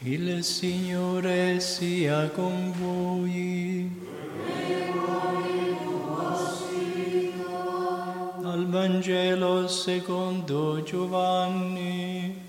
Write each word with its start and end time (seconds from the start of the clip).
Il 0.00 0.44
Signore 0.44 1.58
sia 1.58 2.28
con 2.28 2.70
voi. 2.78 3.90
Dal 8.42 8.66
Vangelo 8.68 9.66
secondo 9.66 10.82
Giovanni. 10.82 12.42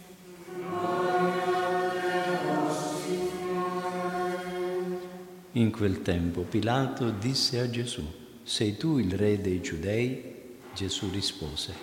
In 5.54 5.72
quel 5.72 6.02
tempo 6.02 6.42
Pilato 6.42 7.12
disse 7.12 7.60
a 7.60 7.70
Gesù, 7.70 8.04
sei 8.44 8.76
tu 8.76 8.98
il 8.98 9.14
re 9.14 9.40
dei 9.40 9.62
giudei? 9.62 10.36
Gesù 10.76 11.10
rispose, 11.10 11.74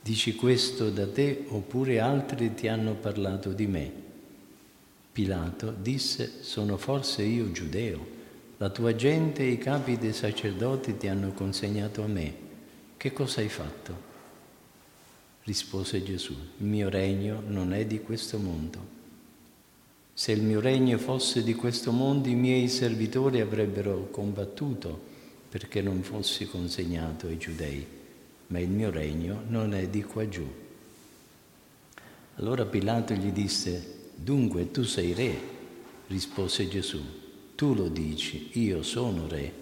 dici 0.00 0.36
questo 0.36 0.90
da 0.90 1.08
te 1.08 1.44
oppure 1.48 1.98
altri 1.98 2.54
ti 2.54 2.68
hanno 2.68 2.94
parlato 2.94 3.52
di 3.52 3.66
me? 3.66 4.01
Pilato 5.12 5.74
disse, 5.78 6.42
sono 6.42 6.78
forse 6.78 7.22
io 7.22 7.52
giudeo? 7.52 8.20
La 8.56 8.70
tua 8.70 8.94
gente 8.94 9.42
e 9.42 9.50
i 9.50 9.58
capi 9.58 9.98
dei 9.98 10.14
sacerdoti 10.14 10.96
ti 10.96 11.06
hanno 11.06 11.32
consegnato 11.32 12.02
a 12.02 12.06
me. 12.06 12.34
Che 12.96 13.12
cosa 13.12 13.40
hai 13.40 13.50
fatto? 13.50 14.10
Rispose 15.42 16.02
Gesù, 16.02 16.32
il 16.32 16.64
mio 16.64 16.88
regno 16.88 17.42
non 17.46 17.74
è 17.74 17.84
di 17.84 18.00
questo 18.00 18.38
mondo. 18.38 18.78
Se 20.14 20.32
il 20.32 20.40
mio 20.40 20.60
regno 20.60 20.96
fosse 20.96 21.42
di 21.42 21.54
questo 21.54 21.92
mondo, 21.92 22.28
i 22.28 22.34
miei 22.34 22.68
servitori 22.68 23.40
avrebbero 23.40 24.08
combattuto 24.10 24.98
perché 25.50 25.82
non 25.82 26.02
fossi 26.02 26.46
consegnato 26.46 27.26
ai 27.26 27.36
giudei, 27.36 27.86
ma 28.46 28.58
il 28.60 28.70
mio 28.70 28.90
regno 28.90 29.42
non 29.48 29.74
è 29.74 29.88
di 29.88 30.02
qua 30.04 30.26
giù. 30.26 30.50
Allora 32.36 32.64
Pilato 32.64 33.12
gli 33.12 33.30
disse, 33.30 34.00
dunque 34.14 34.70
tu 34.70 34.82
sei 34.82 35.12
re, 35.12 35.38
rispose 36.08 36.68
Gesù, 36.68 37.00
tu 37.54 37.74
lo 37.74 37.88
dici, 37.88 38.50
io 38.52 38.82
sono 38.82 39.26
re. 39.28 39.52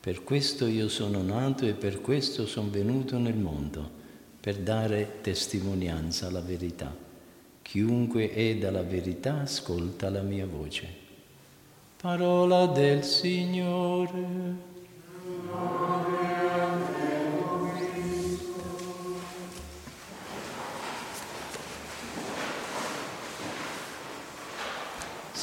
Per 0.00 0.22
questo 0.22 0.66
io 0.66 0.88
sono 0.88 1.22
nato 1.22 1.66
e 1.66 1.72
per 1.72 2.00
questo 2.00 2.46
sono 2.46 2.68
venuto 2.70 3.18
nel 3.18 3.36
mondo, 3.36 3.90
per 4.40 4.58
dare 4.58 5.20
testimonianza 5.22 6.26
alla 6.26 6.40
verità. 6.40 6.94
Chiunque 7.62 8.30
è 8.30 8.56
dalla 8.56 8.82
verità 8.82 9.40
ascolta 9.40 10.10
la 10.10 10.20
mia 10.20 10.46
voce. 10.46 10.86
Parola 11.96 12.66
del 12.66 13.02
Signore. 13.02 14.72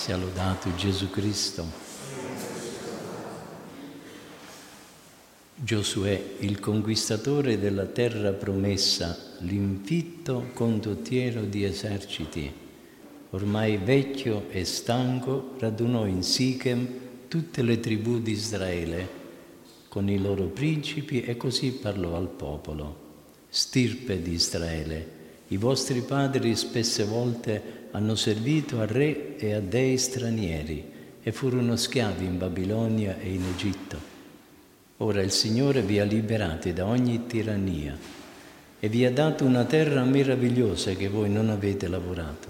Sia 0.01 0.17
lodato 0.17 0.73
Gesù 0.73 1.11
Cristo. 1.11 1.63
Giosuè, 5.53 6.37
il 6.39 6.59
conquistatore 6.59 7.59
della 7.59 7.85
terra 7.85 8.31
promessa, 8.31 9.15
l'infitto 9.41 10.47
condottiero 10.55 11.43
di 11.43 11.65
eserciti, 11.65 12.51
ormai 13.29 13.77
vecchio 13.77 14.49
e 14.49 14.65
stanco, 14.65 15.51
radunò 15.59 16.07
in 16.07 16.23
Sichem 16.23 16.87
tutte 17.27 17.61
le 17.61 17.79
tribù 17.79 18.21
di 18.21 18.31
Israele 18.31 19.07
con 19.87 20.09
i 20.09 20.19
loro 20.19 20.45
principi 20.45 21.21
e 21.21 21.37
così 21.37 21.73
parlò 21.73 22.15
al 22.15 22.29
popolo. 22.29 23.09
Stirpe 23.49 24.19
di 24.19 24.31
Israele, 24.31 25.20
i 25.51 25.57
vostri 25.57 25.99
padri 25.99 26.55
spesse 26.55 27.03
volte 27.03 27.89
hanno 27.91 28.15
servito 28.15 28.79
a 28.79 28.85
re 28.85 29.35
e 29.35 29.53
a 29.53 29.59
dei 29.59 29.97
stranieri 29.97 30.91
e 31.21 31.31
furono 31.33 31.75
schiavi 31.75 32.23
in 32.23 32.37
Babilonia 32.37 33.19
e 33.19 33.33
in 33.33 33.43
Egitto. 33.53 33.99
Ora 34.97 35.21
il 35.21 35.31
Signore 35.31 35.81
vi 35.81 35.99
ha 35.99 36.05
liberati 36.05 36.71
da 36.71 36.85
ogni 36.85 37.25
tirannia 37.25 37.97
e 38.79 38.87
vi 38.87 39.05
ha 39.05 39.11
dato 39.11 39.43
una 39.43 39.65
terra 39.65 40.05
meravigliosa 40.05 40.93
che 40.93 41.09
voi 41.09 41.29
non 41.29 41.49
avete 41.49 41.89
lavorato. 41.89 42.47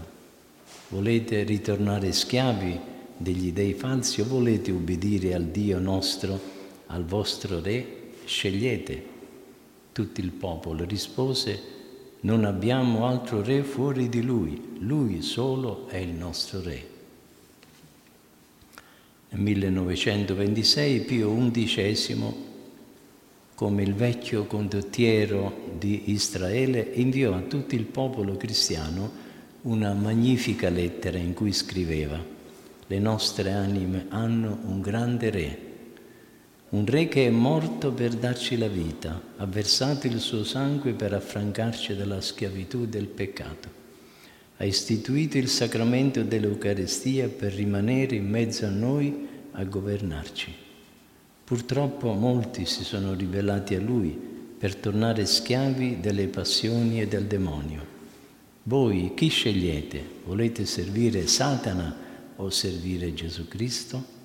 Volete 0.89 1.41
ritornare 1.41 2.11
schiavi 2.11 2.79
degli 3.17 3.51
dei 3.51 3.73
falsi 3.73 4.21
o 4.21 4.25
volete 4.25 4.69
ubbidire 4.69 5.33
al 5.33 5.45
Dio 5.45 5.79
nostro, 5.79 6.39
al 6.87 7.03
vostro 7.03 7.59
Re? 7.61 7.99
Scegliete. 8.25 9.03
Tutto 9.91 10.21
il 10.21 10.31
popolo 10.31 10.85
rispose, 10.85 11.79
non 12.21 12.45
abbiamo 12.45 13.05
altro 13.05 13.41
Re 13.41 13.63
fuori 13.63 14.09
di 14.09 14.21
Lui, 14.21 14.77
Lui 14.79 15.21
solo 15.21 15.87
è 15.87 15.97
il 15.97 16.09
nostro 16.09 16.61
Re. 16.61 16.89
Nel 19.29 19.41
1926 19.41 20.99
Pio 21.01 21.51
XI, 21.51 22.33
come 23.55 23.83
il 23.83 23.93
vecchio 23.93 24.45
condottiero 24.45 25.69
di 25.77 26.11
Israele, 26.11 26.91
inviò 26.95 27.33
a 27.33 27.41
tutto 27.41 27.75
il 27.75 27.85
popolo 27.85 28.35
cristiano 28.35 29.29
una 29.61 29.93
magnifica 29.93 30.69
lettera 30.69 31.17
in 31.17 31.33
cui 31.33 31.53
scriveva 31.53 32.39
le 32.91 32.99
nostre 32.99 33.53
anime 33.53 34.07
hanno 34.09 34.59
un 34.65 34.81
grande 34.81 35.29
re, 35.29 35.70
un 36.71 36.85
re 36.85 37.07
che 37.07 37.27
è 37.27 37.29
morto 37.29 37.93
per 37.93 38.15
darci 38.15 38.57
la 38.57 38.67
vita, 38.67 39.21
ha 39.37 39.45
versato 39.45 40.07
il 40.07 40.19
suo 40.19 40.43
sangue 40.43 40.91
per 40.91 41.13
affrancarci 41.13 41.95
dalla 41.95 42.19
schiavitù 42.19 42.85
del 42.85 43.07
peccato 43.07 43.79
ha 44.61 44.65
istituito 44.65 45.39
il 45.39 45.49
sacramento 45.49 46.21
dell'Eucaristia 46.21 47.27
per 47.27 47.51
rimanere 47.51 48.15
in 48.15 48.29
mezzo 48.29 48.67
a 48.67 48.69
noi 48.69 49.27
a 49.53 49.63
governarci. 49.63 50.53
Purtroppo 51.43 52.13
molti 52.13 52.67
si 52.67 52.83
sono 52.83 53.15
ribellati 53.15 53.73
a 53.73 53.79
lui 53.79 54.15
per 54.59 54.75
tornare 54.75 55.25
schiavi 55.25 55.99
delle 55.99 56.27
passioni 56.27 57.01
e 57.01 57.07
del 57.07 57.25
demonio. 57.25 57.83
Voi 58.63 59.13
chi 59.15 59.29
scegliete? 59.29 60.03
Volete 60.25 60.67
servire 60.67 61.25
Satana 61.25 61.97
o 62.35 62.47
servire 62.51 63.15
Gesù 63.15 63.47
Cristo? 63.47 64.19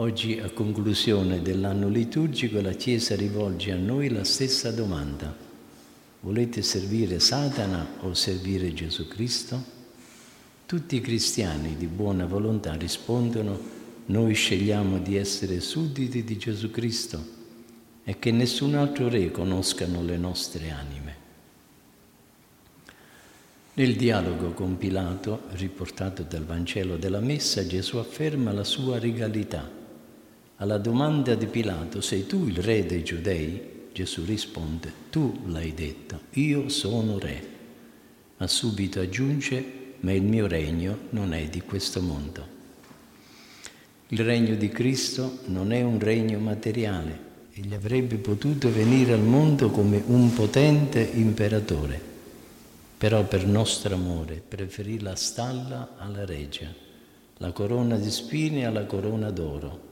Oggi, 0.00 0.38
a 0.38 0.48
conclusione 0.50 1.42
dell'anno 1.42 1.88
liturgico, 1.88 2.60
la 2.60 2.70
Chiesa 2.70 3.16
rivolge 3.16 3.72
a 3.72 3.76
noi 3.76 4.08
la 4.10 4.22
stessa 4.22 4.70
domanda. 4.70 5.34
Volete 6.20 6.62
servire 6.62 7.18
Satana 7.18 7.84
o 8.02 8.14
servire 8.14 8.72
Gesù 8.72 9.08
Cristo? 9.08 9.60
Tutti 10.66 10.94
i 10.94 11.00
cristiani 11.00 11.74
di 11.76 11.86
buona 11.86 12.26
volontà 12.26 12.74
rispondono 12.74 13.58
noi 14.06 14.34
scegliamo 14.34 14.98
di 14.98 15.16
essere 15.16 15.58
sudditi 15.58 16.22
di 16.22 16.36
Gesù 16.38 16.70
Cristo 16.70 17.20
e 18.04 18.20
che 18.20 18.30
nessun 18.30 18.76
altro 18.76 19.08
re 19.08 19.32
conoscano 19.32 20.04
le 20.04 20.16
nostre 20.16 20.70
anime. 20.70 21.16
Nel 23.74 23.96
dialogo 23.96 24.52
con 24.52 24.78
Pilato, 24.78 25.42
riportato 25.54 26.22
dal 26.22 26.44
Vangelo 26.44 26.96
della 26.96 27.18
Messa, 27.18 27.66
Gesù 27.66 27.96
afferma 27.96 28.52
la 28.52 28.64
sua 28.64 29.00
regalità. 29.00 29.77
Alla 30.60 30.78
domanda 30.78 31.36
di 31.36 31.46
Pilato, 31.46 32.00
sei 32.00 32.26
tu 32.26 32.48
il 32.48 32.56
re 32.56 32.84
dei 32.84 33.04
giudei? 33.04 33.90
Gesù 33.92 34.24
risponde, 34.24 34.92
tu 35.08 35.42
l'hai 35.46 35.72
detto, 35.72 36.22
io 36.32 36.68
sono 36.68 37.16
re. 37.20 37.40
Ma 38.38 38.48
subito 38.48 38.98
aggiunge, 38.98 39.64
ma 40.00 40.12
il 40.12 40.24
mio 40.24 40.48
regno 40.48 40.98
non 41.10 41.32
è 41.32 41.46
di 41.46 41.60
questo 41.60 42.02
mondo. 42.02 42.44
Il 44.08 44.24
regno 44.24 44.56
di 44.56 44.68
Cristo 44.68 45.38
non 45.44 45.70
è 45.70 45.82
un 45.82 46.00
regno 46.00 46.40
materiale, 46.40 47.26
egli 47.52 47.74
avrebbe 47.74 48.16
potuto 48.16 48.68
venire 48.72 49.12
al 49.12 49.22
mondo 49.22 49.70
come 49.70 50.02
un 50.06 50.32
potente 50.32 51.00
imperatore, 51.00 52.00
però 52.98 53.22
per 53.22 53.46
nostro 53.46 53.94
amore 53.94 54.42
preferì 54.46 54.98
la 54.98 55.14
stalla 55.14 55.94
alla 55.98 56.24
regia, 56.24 56.68
la 57.36 57.52
corona 57.52 57.96
di 57.96 58.10
spine 58.10 58.66
alla 58.66 58.86
corona 58.86 59.30
d'oro, 59.30 59.86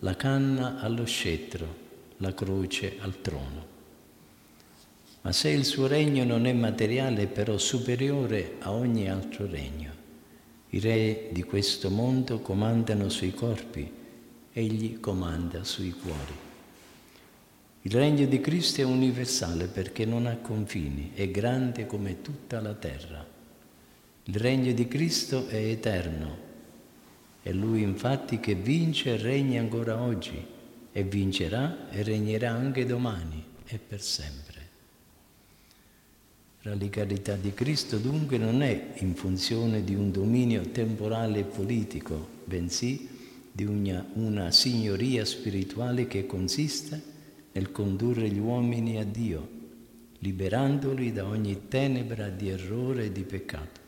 la 0.00 0.14
canna 0.14 0.78
allo 0.78 1.04
scettro, 1.04 1.86
la 2.18 2.32
croce 2.32 2.98
al 3.00 3.20
trono. 3.20 3.66
Ma 5.22 5.32
se 5.32 5.48
il 5.48 5.64
suo 5.64 5.88
regno 5.88 6.22
non 6.22 6.46
è 6.46 6.52
materiale, 6.52 7.22
è 7.22 7.26
però 7.26 7.58
superiore 7.58 8.56
a 8.60 8.72
ogni 8.72 9.10
altro 9.10 9.46
regno. 9.46 9.92
I 10.70 10.78
re 10.78 11.28
di 11.32 11.42
questo 11.42 11.90
mondo 11.90 12.38
comandano 12.40 13.08
sui 13.08 13.34
corpi, 13.34 13.90
egli 14.52 15.00
comanda 15.00 15.64
sui 15.64 15.90
cuori. 15.90 16.46
Il 17.82 17.92
regno 17.92 18.26
di 18.26 18.40
Cristo 18.40 18.80
è 18.80 18.84
universale 18.84 19.66
perché 19.66 20.04
non 20.04 20.26
ha 20.26 20.36
confini, 20.36 21.10
è 21.14 21.28
grande 21.30 21.86
come 21.86 22.22
tutta 22.22 22.60
la 22.60 22.74
terra. 22.74 23.26
Il 24.24 24.36
regno 24.36 24.72
di 24.72 24.86
Cristo 24.86 25.48
è 25.48 25.56
eterno, 25.56 26.46
è 27.48 27.52
Lui 27.54 27.80
infatti 27.80 28.40
che 28.40 28.54
vince 28.54 29.14
e 29.14 29.16
regna 29.16 29.58
ancora 29.58 30.02
oggi 30.02 30.36
e 30.92 31.02
vincerà 31.02 31.88
e 31.88 32.02
regnerà 32.02 32.50
anche 32.50 32.84
domani 32.84 33.42
e 33.64 33.78
per 33.78 34.02
sempre. 34.02 34.56
La 36.60 36.74
legalità 36.74 37.36
di 37.36 37.54
Cristo 37.54 37.96
dunque 37.96 38.36
non 38.36 38.60
è 38.60 38.90
in 38.96 39.14
funzione 39.14 39.82
di 39.82 39.94
un 39.94 40.12
dominio 40.12 40.60
temporale 40.72 41.38
e 41.38 41.44
politico, 41.44 42.28
bensì 42.44 43.08
di 43.50 43.64
una, 43.64 44.04
una 44.12 44.50
signoria 44.50 45.24
spirituale 45.24 46.06
che 46.06 46.26
consiste 46.26 47.02
nel 47.52 47.72
condurre 47.72 48.28
gli 48.28 48.38
uomini 48.38 48.98
a 48.98 49.04
Dio, 49.04 49.48
liberandoli 50.18 51.12
da 51.12 51.24
ogni 51.24 51.62
tenebra 51.66 52.28
di 52.28 52.50
errore 52.50 53.06
e 53.06 53.12
di 53.12 53.22
peccato. 53.22 53.87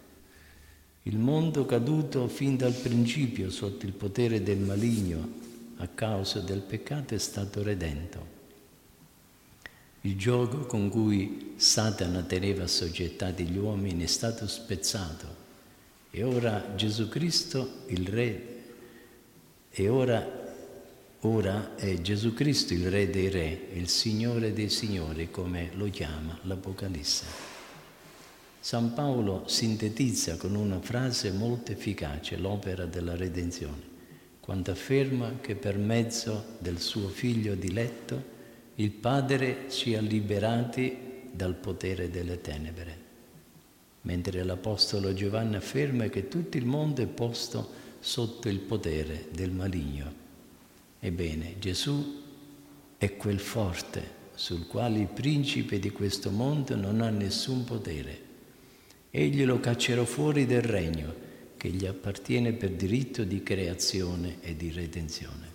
Il 1.05 1.17
mondo 1.17 1.65
caduto 1.65 2.29
fin 2.29 2.57
dal 2.57 2.75
principio 2.75 3.51
sotto 3.51 3.87
il 3.87 3.93
potere 3.93 4.43
del 4.43 4.59
maligno 4.59 5.29
a 5.77 5.89
causa 5.89 6.41
del 6.41 6.61
peccato 6.61 7.15
è 7.15 7.19
stato 7.19 7.63
redento. 7.63 8.39
Il 10.03 10.17
gioco 10.17 10.67
con 10.67 10.91
cui 10.91 11.55
Satana 11.57 12.23
teneva 12.23 12.65
assoggettati 12.65 13.45
gli 13.45 13.57
uomini 13.57 14.05
è 14.05 14.07
stato 14.07 14.47
spezzato 14.47 15.49
e 16.11 16.23
ora 16.23 16.75
Gesù 16.75 17.09
Cristo, 17.09 17.83
il 17.87 18.07
Re, 18.07 18.59
e 19.71 19.89
ora, 19.89 20.27
ora 21.21 21.77
è 21.77 22.01
Gesù 22.01 22.35
Cristo 22.35 22.75
il 22.75 22.91
Re 22.91 23.09
dei 23.09 23.31
Re, 23.31 23.69
il 23.75 23.89
Signore 23.89 24.53
dei 24.53 24.69
Signori, 24.69 25.31
come 25.31 25.71
lo 25.75 25.89
chiama 25.89 26.39
l'Apocalisse. 26.43 27.60
San 28.63 28.93
Paolo 28.93 29.45
sintetizza 29.47 30.37
con 30.37 30.55
una 30.55 30.81
frase 30.81 31.33
molto 31.33 31.73
efficace 31.73 32.37
l'opera 32.37 32.85
della 32.85 33.17
redenzione, 33.17 33.81
quando 34.39 34.71
afferma 34.71 35.39
che 35.41 35.55
per 35.57 35.79
mezzo 35.79 36.57
del 36.59 36.79
suo 36.79 37.09
figlio 37.09 37.55
diletto 37.55 38.23
il 38.75 38.91
Padre 38.91 39.71
ci 39.71 39.95
ha 39.95 40.03
liberati 40.03 40.95
dal 41.33 41.55
potere 41.55 42.11
delle 42.11 42.43
tenebre, 42.43 42.99
mentre 44.03 44.45
l'Apostolo 44.45 45.15
Giovanni 45.15 45.57
afferma 45.57 46.09
che 46.09 46.29
tutto 46.29 46.59
il 46.59 46.67
mondo 46.67 47.01
è 47.01 47.07
posto 47.07 47.67
sotto 47.99 48.51
il 48.51 48.59
potere 48.59 49.29
del 49.33 49.53
maligno. 49.53 50.13
Ebbene, 51.01 51.55
Gesù 51.59 52.21
è 52.99 53.17
quel 53.17 53.41
forte 53.41 54.19
sul 54.35 54.67
quale 54.67 54.99
il 54.99 55.09
principe 55.09 55.79
di 55.79 55.91
questo 55.91 56.31
mondo 56.31 56.77
non 56.77 57.01
ha 57.01 57.09
nessun 57.09 57.65
potere. 57.65 58.29
Egli 59.11 59.45
lo 59.45 59.59
caccerò 59.59 60.05
fuori 60.05 60.47
del 60.47 60.63
regno 60.63 61.13
che 61.57 61.69
gli 61.69 61.85
appartiene 61.85 62.53
per 62.53 62.71
diritto 62.71 63.25
di 63.25 63.43
creazione 63.43 64.37
e 64.41 64.57
di 64.57 64.71
redenzione. 64.71 65.49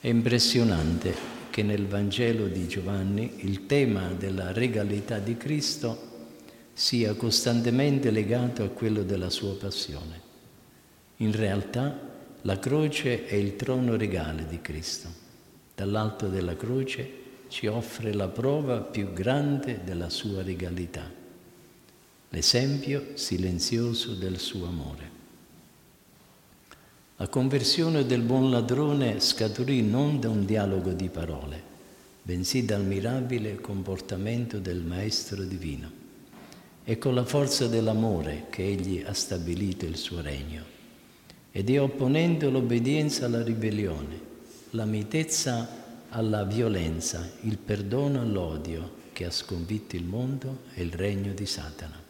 È 0.00 0.08
impressionante 0.08 1.14
che 1.50 1.62
nel 1.62 1.86
Vangelo 1.86 2.48
di 2.48 2.66
Giovanni 2.66 3.36
il 3.38 3.66
tema 3.66 4.08
della 4.08 4.52
regalità 4.52 5.18
di 5.18 5.36
Cristo 5.36 6.12
sia 6.72 7.14
costantemente 7.14 8.10
legato 8.10 8.64
a 8.64 8.68
quello 8.68 9.04
della 9.04 9.30
sua 9.30 9.56
passione. 9.56 10.20
In 11.18 11.30
realtà 11.30 11.96
la 12.42 12.58
croce 12.58 13.24
è 13.24 13.34
il 13.34 13.54
trono 13.54 13.96
regale 13.96 14.46
di 14.46 14.60
Cristo. 14.60 15.08
Dall'alto 15.74 16.26
della 16.26 16.56
croce 16.56 17.22
ci 17.48 17.68
offre 17.68 18.12
la 18.12 18.28
prova 18.28 18.80
più 18.80 19.12
grande 19.12 19.80
della 19.84 20.10
sua 20.10 20.42
regalità, 20.42 21.08
l'esempio 22.34 23.10
silenzioso 23.14 24.14
del 24.14 24.40
suo 24.40 24.66
amore. 24.66 25.10
La 27.18 27.28
conversione 27.28 28.04
del 28.06 28.22
buon 28.22 28.50
ladrone 28.50 29.20
scaturì 29.20 29.82
non 29.82 30.18
da 30.18 30.30
un 30.30 30.44
dialogo 30.44 30.90
di 30.90 31.08
parole, 31.08 31.62
bensì 32.20 32.64
dal 32.64 32.84
mirabile 32.84 33.60
comportamento 33.60 34.58
del 34.58 34.82
Maestro 34.82 35.44
divino. 35.44 36.02
È 36.82 36.98
con 36.98 37.14
la 37.14 37.24
forza 37.24 37.68
dell'amore 37.68 38.46
che 38.50 38.66
egli 38.66 39.04
ha 39.06 39.12
stabilito 39.12 39.84
il 39.84 39.96
suo 39.96 40.20
regno 40.20 40.64
ed 41.52 41.70
è 41.70 41.80
opponendo 41.80 42.50
l'obbedienza 42.50 43.26
alla 43.26 43.44
ribellione, 43.44 44.20
la 44.70 44.84
mitezza 44.86 45.82
alla 46.08 46.42
violenza, 46.42 47.30
il 47.42 47.58
perdono 47.58 48.22
all'odio 48.22 49.02
che 49.12 49.24
ha 49.24 49.30
sconfitto 49.30 49.94
il 49.94 50.04
mondo 50.04 50.62
e 50.74 50.82
il 50.82 50.92
regno 50.92 51.32
di 51.32 51.46
Satana. 51.46 52.03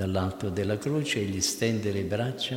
Dall'alto 0.00 0.48
della 0.48 0.78
croce 0.78 1.20
egli 1.20 1.42
stende 1.42 1.92
le 1.92 2.04
braccia 2.04 2.56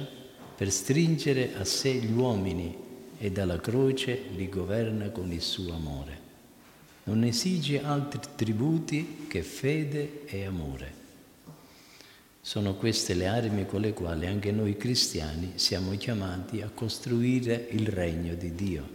per 0.55 0.71
stringere 0.71 1.55
a 1.57 1.65
sé 1.65 1.91
gli 1.95 2.13
uomini 2.13 2.73
e 3.17 3.31
dalla 3.31 3.59
croce 3.59 4.27
li 4.33 4.47
governa 4.47 5.09
con 5.09 5.29
il 5.29 5.41
suo 5.41 5.73
amore. 5.73 6.19
Non 7.03 7.25
esige 7.25 7.83
altri 7.83 8.21
tributi 8.37 9.25
che 9.27 9.43
fede 9.43 10.25
e 10.25 10.45
amore. 10.45 10.93
Sono 12.39 12.75
queste 12.75 13.13
le 13.13 13.27
armi 13.27 13.65
con 13.65 13.81
le 13.81 13.91
quali 13.91 14.25
anche 14.25 14.53
noi 14.53 14.77
cristiani 14.77 15.51
siamo 15.55 15.91
chiamati 15.97 16.61
a 16.61 16.71
costruire 16.73 17.67
il 17.71 17.87
regno 17.89 18.35
di 18.35 18.55
Dio. 18.55 18.89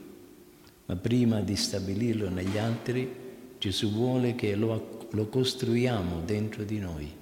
Ma 0.87 0.97
prima 0.97 1.43
di 1.43 1.55
stabilirlo 1.55 2.31
negli 2.31 2.57
altri, 2.57 3.15
Gesù 3.59 3.93
vuole 3.93 4.35
che 4.35 4.55
lo, 4.55 5.07
lo 5.11 5.27
costruiamo 5.27 6.23
dentro 6.25 6.65
di 6.65 6.79
noi. 6.79 7.18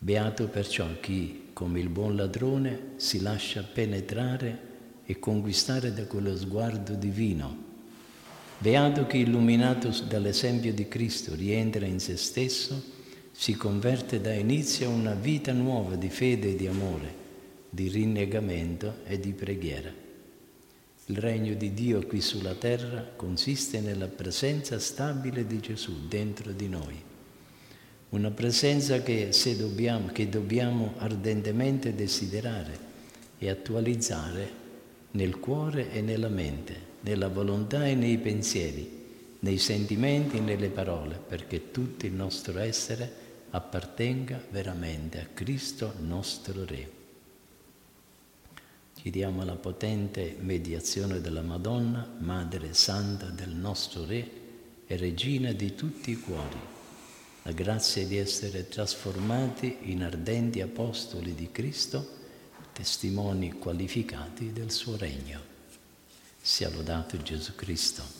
Beato 0.00 0.46
perciò 0.46 0.86
chi, 1.00 1.48
come 1.52 1.80
il 1.80 1.88
buon 1.88 2.14
ladrone, 2.14 2.92
si 2.96 3.20
lascia 3.20 3.64
penetrare 3.64 4.66
e 5.04 5.18
conquistare 5.18 5.92
da 5.92 6.06
quello 6.06 6.36
sguardo 6.36 6.94
divino. 6.94 7.66
Beato 8.58 9.06
chi, 9.06 9.18
illuminato 9.18 9.88
dall'esempio 10.06 10.72
di 10.72 10.86
Cristo, 10.86 11.34
rientra 11.34 11.84
in 11.84 11.98
se 11.98 12.16
stesso 12.16 12.80
si 13.32 13.54
converte 13.54 14.20
da 14.20 14.32
inizio 14.32 14.88
a 14.88 14.92
una 14.92 15.14
vita 15.14 15.52
nuova 15.52 15.96
di 15.96 16.10
fede 16.10 16.50
e 16.50 16.56
di 16.56 16.68
amore, 16.68 17.14
di 17.68 17.88
rinnegamento 17.88 18.98
e 19.04 19.18
di 19.18 19.32
preghiera. 19.32 19.92
Il 21.06 21.16
regno 21.16 21.54
di 21.54 21.74
Dio 21.74 22.06
qui 22.06 22.20
sulla 22.20 22.54
terra 22.54 23.02
consiste 23.16 23.80
nella 23.80 24.08
presenza 24.08 24.78
stabile 24.78 25.46
di 25.46 25.58
Gesù 25.58 26.06
dentro 26.06 26.52
di 26.52 26.68
noi. 26.68 27.07
Una 28.10 28.30
presenza 28.30 29.02
che, 29.02 29.30
dobbiamo, 29.56 30.08
che 30.08 30.30
dobbiamo 30.30 30.94
ardentemente 30.96 31.94
desiderare 31.94 32.86
e 33.38 33.50
attualizzare 33.50 34.50
nel 35.10 35.38
cuore 35.38 35.92
e 35.92 36.00
nella 36.00 36.28
mente, 36.28 36.74
nella 37.00 37.28
volontà 37.28 37.86
e 37.86 37.94
nei 37.94 38.16
pensieri, 38.16 39.36
nei 39.40 39.58
sentimenti 39.58 40.38
e 40.38 40.40
nelle 40.40 40.68
parole, 40.68 41.16
perché 41.16 41.70
tutto 41.70 42.06
il 42.06 42.12
nostro 42.12 42.58
essere 42.58 43.26
appartenga 43.50 44.42
veramente 44.50 45.20
a 45.20 45.26
Cristo 45.26 45.92
nostro 46.00 46.64
Re. 46.64 46.90
Chiediamo 48.94 49.44
la 49.44 49.54
potente 49.54 50.34
mediazione 50.40 51.20
della 51.20 51.42
Madonna, 51.42 52.08
Madre 52.18 52.72
Santa 52.72 53.26
del 53.26 53.50
nostro 53.50 54.06
Re 54.06 54.30
e 54.86 54.96
Regina 54.96 55.52
di 55.52 55.74
tutti 55.74 56.10
i 56.10 56.18
cuori, 56.18 56.58
la 57.48 57.54
grazia 57.54 58.06
di 58.06 58.18
essere 58.18 58.68
trasformati 58.68 59.78
in 59.84 60.02
ardenti 60.02 60.60
apostoli 60.60 61.34
di 61.34 61.50
Cristo, 61.50 62.06
testimoni 62.74 63.52
qualificati 63.52 64.52
del 64.52 64.70
suo 64.70 64.98
regno. 64.98 65.40
Sia 66.38 66.68
lodato 66.68 67.16
Gesù 67.16 67.54
Cristo. 67.54 68.17